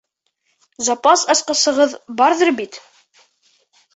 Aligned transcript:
Запас 0.87 1.25
асҡысығыҙ 1.33 1.93
барҙыр 2.21 2.53
бит! 2.61 2.79